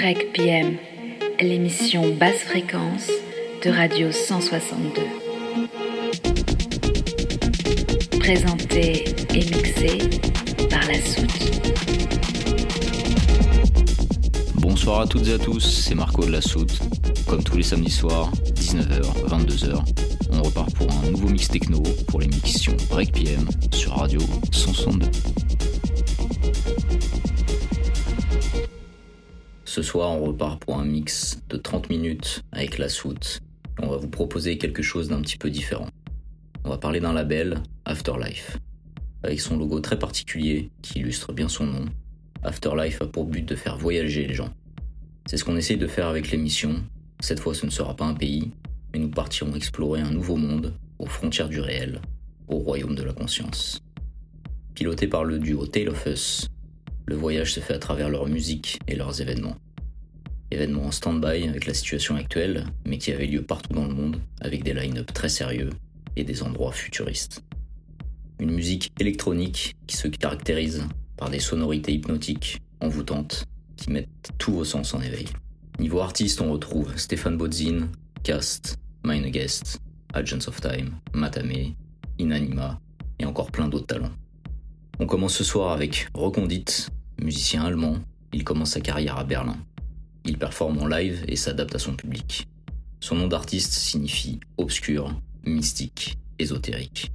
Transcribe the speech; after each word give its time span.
Break 0.00 0.32
PM, 0.32 0.76
l'émission 1.40 2.14
basse 2.14 2.42
fréquence 2.44 3.10
de 3.64 3.70
Radio 3.70 4.12
162. 4.12 5.02
Présentée 8.20 9.04
et 9.34 9.38
mixée 9.38 9.98
par 10.70 10.86
la 10.86 11.00
Soute. 11.00 11.50
Bonsoir 14.54 15.00
à 15.00 15.06
toutes 15.08 15.26
et 15.26 15.32
à 15.32 15.38
tous, 15.38 15.58
c'est 15.58 15.96
Marco 15.96 16.24
de 16.24 16.30
la 16.30 16.42
Soute. 16.42 16.78
Comme 17.26 17.42
tous 17.42 17.56
les 17.56 17.64
samedis 17.64 17.90
soirs, 17.90 18.30
19h, 18.54 19.02
22h, 19.26 19.82
on 20.30 20.42
repart 20.44 20.72
pour 20.76 20.86
un 20.92 21.10
nouveau 21.10 21.28
mix 21.28 21.48
techno 21.48 21.82
pour 22.06 22.20
l'émission 22.20 22.76
Break 22.88 23.14
PM 23.14 23.48
sur 23.72 23.96
Radio 23.96 24.20
162. 24.52 25.08
Ce 29.78 29.84
soir, 29.84 30.10
on 30.10 30.24
repart 30.24 30.58
pour 30.58 30.76
un 30.80 30.84
mix 30.84 31.40
de 31.50 31.56
30 31.56 31.88
minutes 31.88 32.42
avec 32.50 32.78
la 32.78 32.88
soute. 32.88 33.38
On 33.80 33.86
va 33.86 33.96
vous 33.96 34.08
proposer 34.08 34.58
quelque 34.58 34.82
chose 34.82 35.08
d'un 35.08 35.20
petit 35.20 35.38
peu 35.38 35.50
différent. 35.50 35.86
On 36.64 36.70
va 36.70 36.78
parler 36.78 36.98
d'un 36.98 37.12
label, 37.12 37.62
Afterlife. 37.84 38.58
Avec 39.22 39.40
son 39.40 39.56
logo 39.56 39.78
très 39.78 39.96
particulier, 39.96 40.68
qui 40.82 40.98
illustre 40.98 41.32
bien 41.32 41.48
son 41.48 41.66
nom, 41.66 41.84
Afterlife 42.42 43.02
a 43.02 43.06
pour 43.06 43.26
but 43.26 43.44
de 43.44 43.54
faire 43.54 43.78
voyager 43.78 44.26
les 44.26 44.34
gens. 44.34 44.52
C'est 45.26 45.36
ce 45.36 45.44
qu'on 45.44 45.56
essaye 45.56 45.76
de 45.76 45.86
faire 45.86 46.08
avec 46.08 46.32
l'émission. 46.32 46.82
Cette 47.20 47.38
fois, 47.38 47.54
ce 47.54 47.64
ne 47.64 47.70
sera 47.70 47.94
pas 47.94 48.06
un 48.06 48.14
pays, 48.14 48.50
mais 48.92 48.98
nous 48.98 49.10
partirons 49.10 49.54
explorer 49.54 50.00
un 50.00 50.10
nouveau 50.10 50.34
monde, 50.34 50.74
aux 50.98 51.06
frontières 51.06 51.48
du 51.48 51.60
réel, 51.60 52.00
au 52.48 52.56
royaume 52.56 52.96
de 52.96 53.04
la 53.04 53.12
conscience. 53.12 53.78
Piloté 54.74 55.06
par 55.06 55.22
le 55.22 55.38
duo 55.38 55.68
Tale 55.68 55.90
of 55.90 56.04
Us, 56.06 56.48
le 57.06 57.14
voyage 57.14 57.52
se 57.52 57.60
fait 57.60 57.74
à 57.74 57.78
travers 57.78 58.10
leur 58.10 58.26
musique 58.26 58.80
et 58.88 58.96
leurs 58.96 59.20
événements 59.20 59.56
événement 60.50 60.86
en 60.86 60.90
stand-by 60.90 61.48
avec 61.48 61.66
la 61.66 61.74
situation 61.74 62.16
actuelle, 62.16 62.64
mais 62.86 62.98
qui 62.98 63.12
avait 63.12 63.26
lieu 63.26 63.42
partout 63.42 63.72
dans 63.72 63.86
le 63.86 63.94
monde, 63.94 64.20
avec 64.40 64.64
des 64.64 64.74
line-up 64.74 65.12
très 65.12 65.28
sérieux 65.28 65.70
et 66.16 66.24
des 66.24 66.42
endroits 66.42 66.72
futuristes. 66.72 67.42
Une 68.40 68.52
musique 68.52 68.92
électronique 69.00 69.74
qui 69.86 69.96
se 69.96 70.08
caractérise 70.08 70.84
par 71.16 71.30
des 71.30 71.40
sonorités 71.40 71.92
hypnotiques, 71.92 72.62
envoûtantes, 72.80 73.44
qui 73.76 73.90
mettent 73.90 74.30
tous 74.38 74.52
vos 74.52 74.64
sens 74.64 74.94
en 74.94 75.00
éveil. 75.00 75.26
Niveau 75.78 76.00
artiste, 76.00 76.40
on 76.40 76.52
retrouve 76.52 76.96
Stéphane 76.96 77.36
Bodzin, 77.36 77.88
Cast, 78.22 78.76
Guest, 79.04 79.80
Agents 80.12 80.48
of 80.48 80.60
Time, 80.60 80.98
Matame, 81.14 81.74
Inanima 82.18 82.80
et 83.18 83.24
encore 83.24 83.50
plein 83.50 83.68
d'autres 83.68 83.86
talents. 83.86 84.12
On 84.98 85.06
commence 85.06 85.34
ce 85.34 85.44
soir 85.44 85.72
avec 85.72 86.08
Recondit, 86.14 86.64
musicien 87.20 87.64
allemand. 87.64 87.96
Il 88.32 88.44
commence 88.44 88.72
sa 88.72 88.80
carrière 88.80 89.16
à 89.16 89.24
Berlin. 89.24 89.56
Il 90.24 90.38
performe 90.38 90.78
en 90.78 90.86
live 90.86 91.24
et 91.28 91.36
s'adapte 91.36 91.74
à 91.74 91.78
son 91.78 91.94
public. 91.94 92.48
Son 93.00 93.14
nom 93.14 93.28
d'artiste 93.28 93.72
signifie 93.72 94.40
obscur, 94.56 95.18
mystique, 95.44 96.18
ésotérique. 96.38 97.12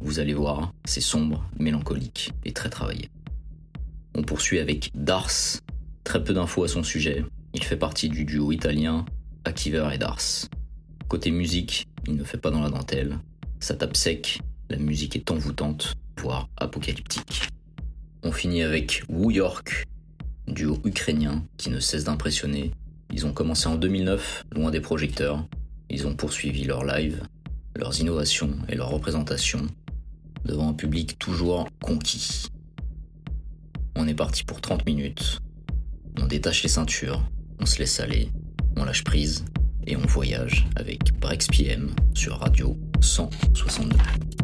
Vous 0.00 0.18
allez 0.18 0.34
voir, 0.34 0.72
c'est 0.84 1.00
sombre, 1.00 1.48
mélancolique 1.58 2.32
et 2.44 2.52
très 2.52 2.70
travaillé. 2.70 3.10
On 4.14 4.22
poursuit 4.22 4.58
avec 4.58 4.90
Dars. 4.94 5.30
Très 6.04 6.22
peu 6.22 6.34
d'infos 6.34 6.64
à 6.64 6.68
son 6.68 6.82
sujet. 6.82 7.24
Il 7.54 7.64
fait 7.64 7.76
partie 7.76 8.08
du 8.08 8.24
duo 8.24 8.52
italien 8.52 9.04
Akiver 9.44 9.88
et 9.92 9.98
Dars. 9.98 10.20
Côté 11.08 11.30
musique, 11.30 11.86
il 12.06 12.16
ne 12.16 12.24
fait 12.24 12.38
pas 12.38 12.50
dans 12.50 12.60
la 12.60 12.70
dentelle. 12.70 13.18
Ça 13.60 13.74
tape 13.74 13.96
sec, 13.96 14.40
la 14.70 14.76
musique 14.76 15.16
est 15.16 15.30
envoûtante, 15.30 15.94
voire 16.20 16.48
apocalyptique. 16.56 17.48
On 18.22 18.32
finit 18.32 18.62
avec 18.62 19.02
Woo 19.08 19.30
York, 19.30 19.86
duo 20.46 20.78
ukrainien 20.84 21.44
qui 21.56 21.70
ne 21.70 21.80
cesse 21.80 22.04
d'impressionner. 22.04 22.72
Ils 23.12 23.26
ont 23.26 23.32
commencé 23.32 23.66
en 23.68 23.76
2009, 23.76 24.44
loin 24.52 24.70
des 24.70 24.80
projecteurs. 24.80 25.46
Ils 25.90 26.06
ont 26.06 26.14
poursuivi 26.14 26.64
leur 26.64 26.84
live, 26.84 27.22
leurs 27.76 28.00
innovations 28.00 28.52
et 28.68 28.74
leurs 28.74 28.90
représentations 28.90 29.66
devant 30.44 30.68
un 30.68 30.74
public 30.74 31.18
toujours 31.18 31.68
conquis. 31.82 32.46
On 33.96 34.08
est 34.08 34.14
parti 34.14 34.44
pour 34.44 34.60
30 34.60 34.86
minutes. 34.86 35.40
On 36.20 36.26
détache 36.26 36.62
les 36.62 36.68
ceintures, 36.68 37.22
on 37.60 37.66
se 37.66 37.78
laisse 37.78 38.00
aller, 38.00 38.30
on 38.76 38.84
lâche 38.84 39.04
prise 39.04 39.44
et 39.86 39.96
on 39.96 40.06
voyage 40.06 40.66
avec 40.76 41.18
Brex 41.18 41.46
PM 41.48 41.90
sur 42.14 42.38
Radio 42.38 42.76
162. 43.00 44.43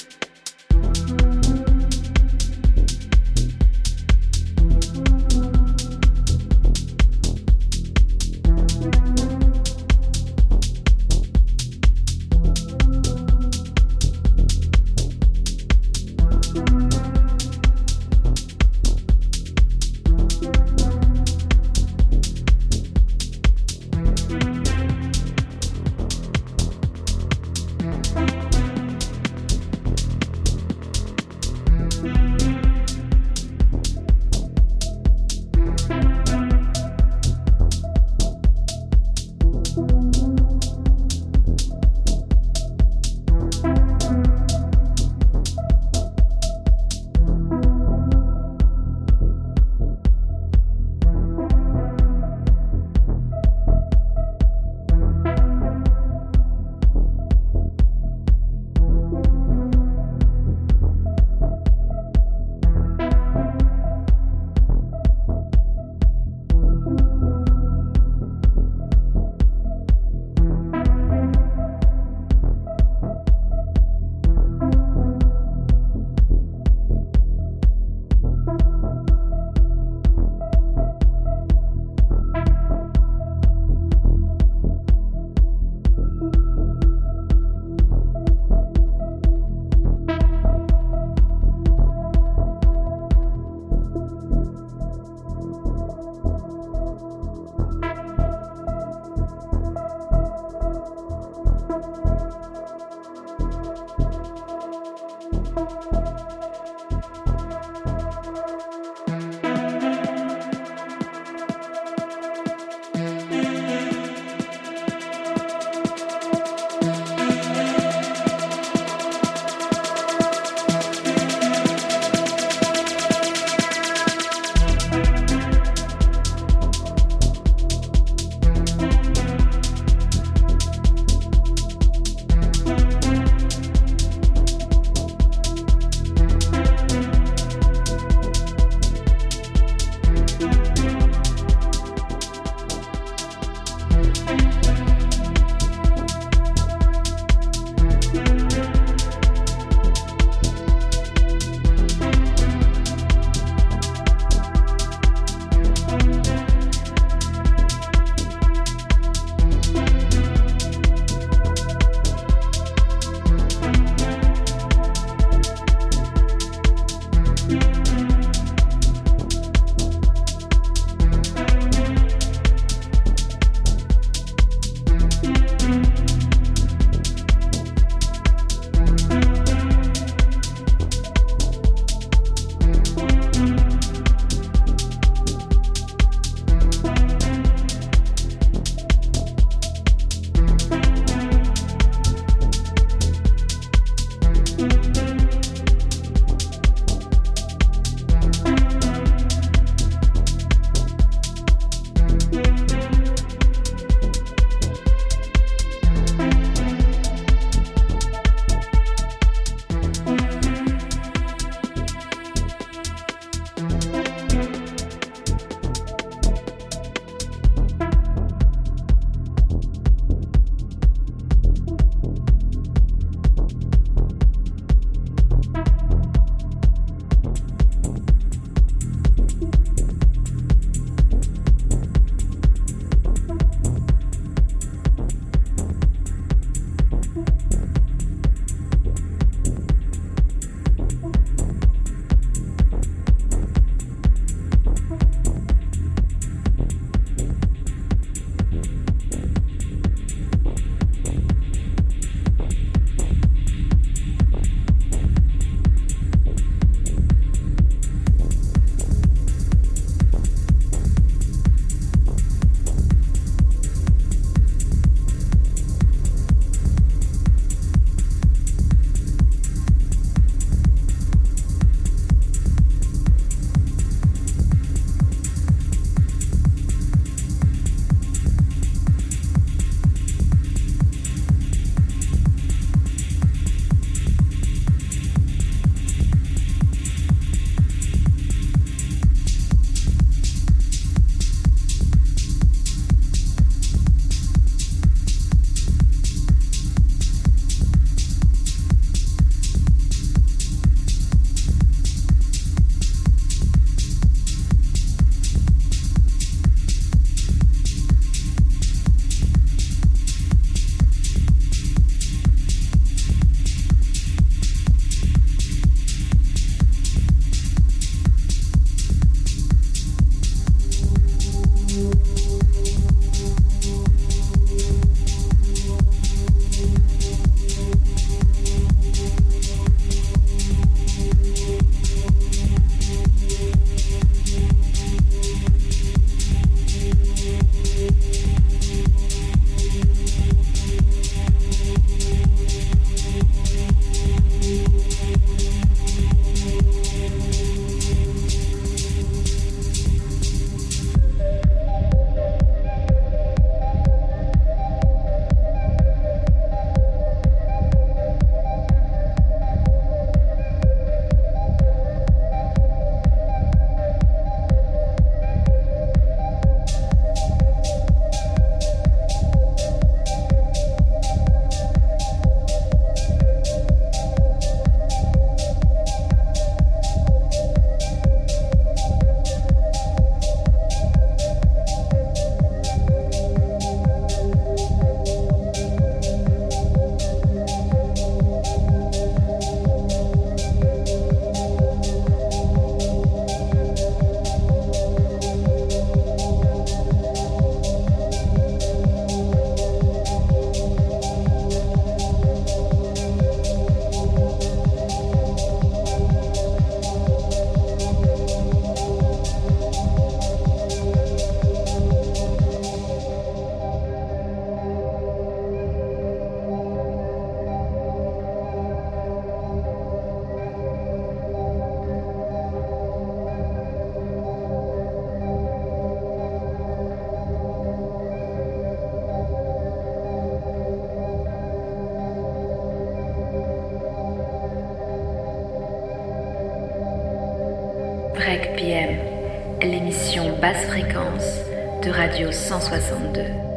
Basse 440.29 440.65
fréquence 440.67 441.39
de 441.83 441.89
Radio 441.89 442.31
162. 442.31 443.50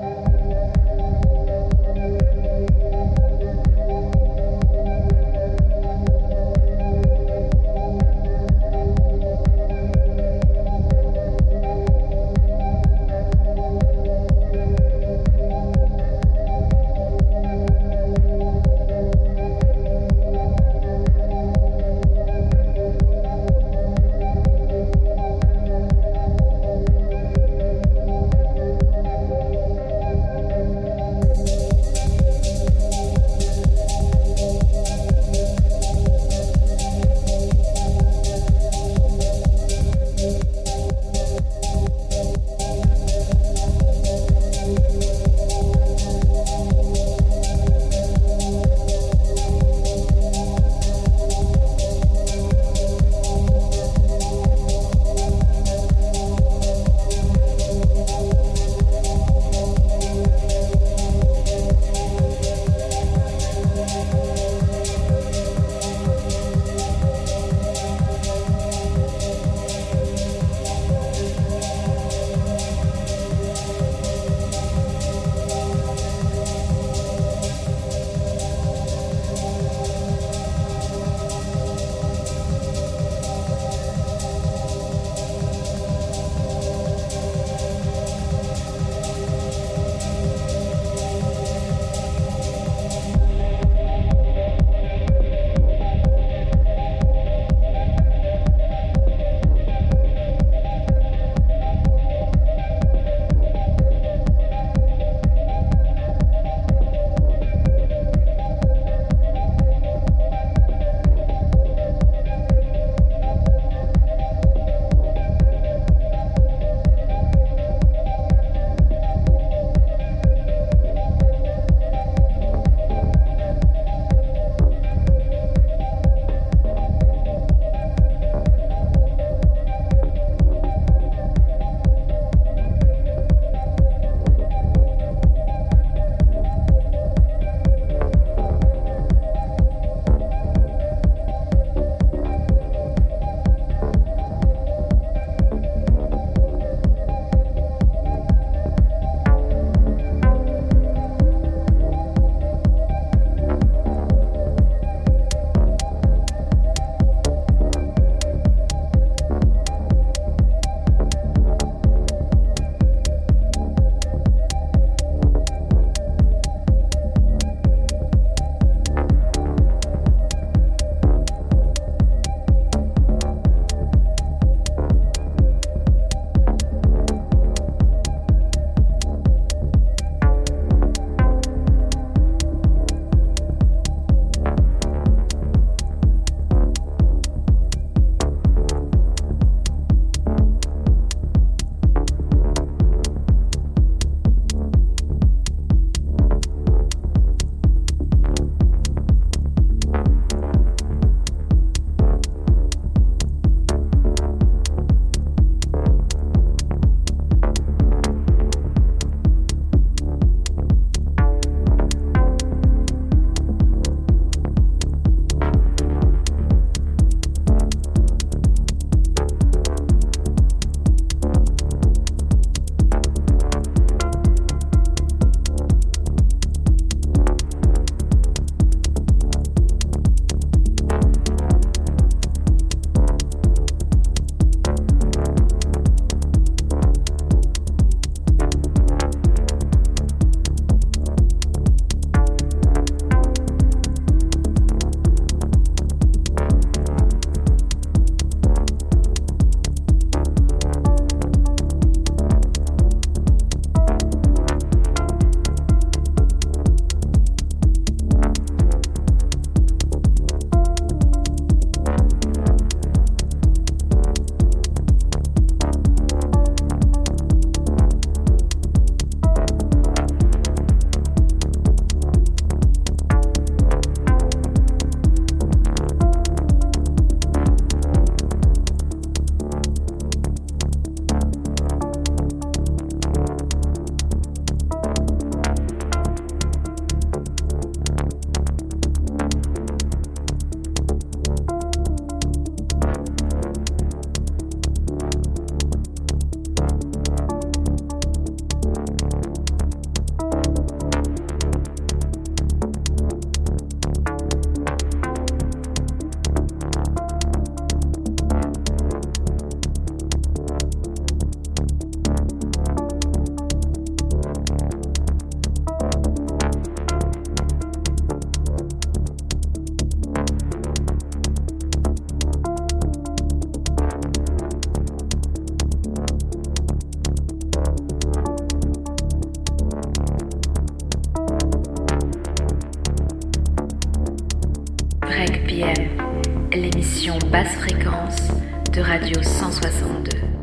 De 338.73 338.83
Radio 338.83 339.23
162. 339.23 340.34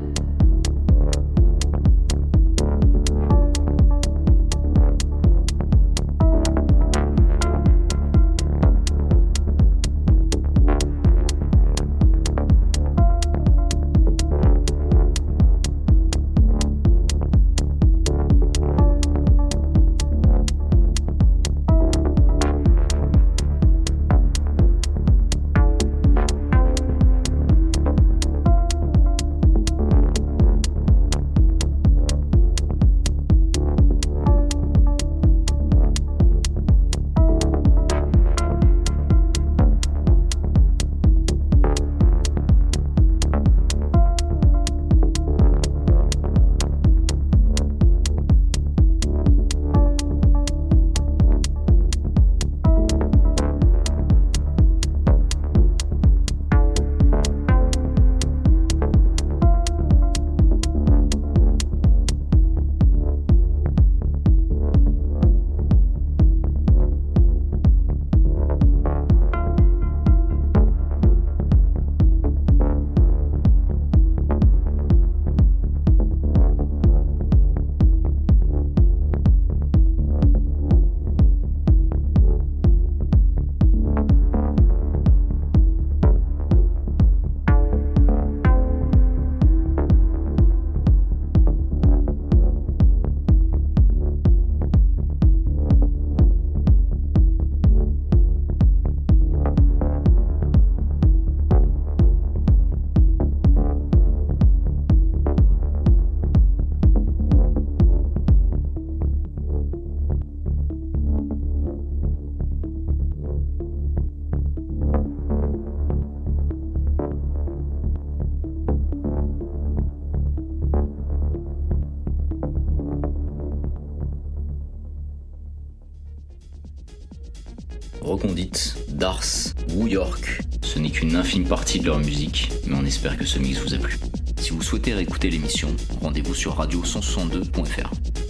Recondite, 128.21 128.75
Dars, 128.89 129.25
New 129.69 129.87
York, 129.87 130.43
ce 130.61 130.77
n'est 130.77 130.91
qu'une 130.91 131.15
infime 131.15 131.43
partie 131.43 131.79
de 131.79 131.87
leur 131.87 131.97
musique, 131.97 132.51
mais 132.67 132.75
on 132.75 132.85
espère 132.85 133.17
que 133.17 133.25
ce 133.25 133.39
mix 133.39 133.57
vous 133.57 133.73
a 133.73 133.79
plu. 133.79 133.97
Si 134.39 134.51
vous 134.51 134.61
souhaitez 134.61 134.93
réécouter 134.93 135.31
l'émission, 135.31 135.75
rendez-vous 136.01 136.35
sur 136.35 136.55
radio162.fr. 136.61 137.89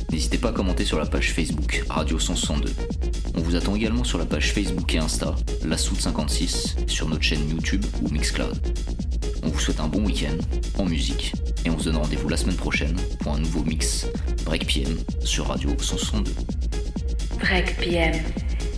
N'hésitez 0.09 0.37
pas 0.37 0.49
à 0.49 0.51
commenter 0.53 0.85
sur 0.85 0.97
la 0.97 1.05
page 1.05 1.33
Facebook 1.33 1.83
Radio 1.89 2.17
162. 2.19 2.73
On 3.35 3.41
vous 3.41 3.57
attend 3.57 3.75
également 3.75 4.05
sur 4.05 4.17
la 4.17 4.25
page 4.25 4.53
Facebook 4.53 4.95
et 4.95 4.99
Insta, 4.99 5.35
la 5.65 5.77
Soute 5.77 5.99
56, 5.99 6.77
sur 6.87 7.09
notre 7.09 7.23
chaîne 7.23 7.49
YouTube 7.49 7.83
ou 8.01 8.07
Mixcloud. 8.13 8.61
On 9.43 9.49
vous 9.49 9.59
souhaite 9.59 9.81
un 9.81 9.89
bon 9.89 10.05
week-end 10.05 10.37
en 10.79 10.85
musique 10.85 11.33
et 11.65 11.69
on 11.69 11.77
se 11.77 11.89
donne 11.89 11.97
rendez-vous 11.97 12.29
la 12.29 12.37
semaine 12.37 12.55
prochaine 12.55 12.95
pour 13.19 13.33
un 13.33 13.39
nouveau 13.39 13.65
mix 13.65 14.07
Break 14.45 14.73
PM 14.73 14.97
sur 15.25 15.47
Radio 15.47 15.71
162. 15.77 16.31
Break 17.39 17.75
PM, 17.77 18.13